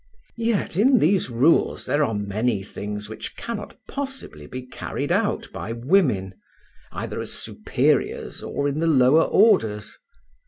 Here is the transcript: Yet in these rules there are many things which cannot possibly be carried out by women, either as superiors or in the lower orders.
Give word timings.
Yet 0.39 0.77
in 0.77 0.97
these 0.97 1.29
rules 1.29 1.85
there 1.85 2.03
are 2.03 2.15
many 2.15 2.63
things 2.63 3.07
which 3.07 3.35
cannot 3.35 3.77
possibly 3.87 4.47
be 4.47 4.63
carried 4.65 5.11
out 5.11 5.47
by 5.53 5.73
women, 5.73 6.33
either 6.91 7.21
as 7.21 7.33
superiors 7.33 8.41
or 8.41 8.67
in 8.67 8.79
the 8.79 8.87
lower 8.87 9.21
orders. 9.25 9.99